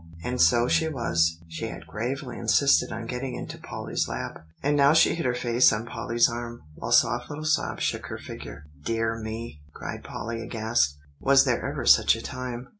And 0.23 0.41
so 0.41 0.67
she 0.67 0.87
was. 0.87 1.37
She 1.47 1.67
had 1.67 1.85
gravely 1.85 2.35
insisted 2.35 2.91
on 2.91 3.05
getting 3.05 3.35
into 3.35 3.59
Polly's 3.59 4.07
lap; 4.07 4.43
and 4.63 4.75
now 4.75 4.93
she 4.93 5.13
hid 5.13 5.27
her 5.27 5.35
face 5.35 5.71
on 5.71 5.85
Polly's 5.85 6.27
arm, 6.27 6.63
while 6.73 6.91
soft 6.91 7.29
little 7.29 7.45
sobs 7.45 7.83
shook 7.83 8.07
her 8.07 8.17
figure. 8.17 8.63
"Dear 8.83 9.19
me!" 9.19 9.61
cried 9.75 10.03
Polly 10.03 10.41
aghast, 10.41 10.97
"was 11.19 11.43
there 11.43 11.63
ever 11.69 11.85
such 11.85 12.15
a 12.15 12.21
time! 12.23 12.69